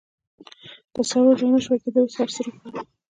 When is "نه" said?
1.53-1.59